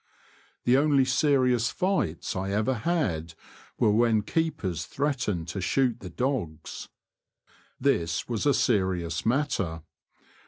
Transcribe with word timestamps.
The 0.63 0.77
only 0.79 1.05
serious 1.05 1.69
fights 1.69 2.35
I 2.35 2.49
ever 2.49 2.73
had 2.73 3.35
were 3.77 3.91
when 3.91 4.23
keepers 4.23 4.87
threatened 4.87 5.47
to 5.49 5.61
shoot 5.61 5.99
the 5.99 6.09
dogs. 6.09 6.89
This 7.79 8.27
was 8.27 8.47
a 8.47 8.53
serious 8.55 9.27
matter. 9.27 9.83